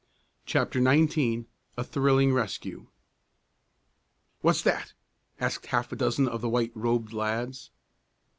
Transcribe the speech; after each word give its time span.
CHAPTER 0.47 0.81
XIX 0.83 1.43
A 1.77 1.83
THRILLING 1.83 2.33
RESCUE 2.33 2.87
"What's 4.41 4.63
that?" 4.63 4.93
asked 5.39 5.67
half 5.67 5.91
a 5.91 5.95
dozen 5.95 6.27
of 6.27 6.41
the 6.41 6.49
white 6.49 6.71
robed 6.75 7.13
lads. 7.13 7.69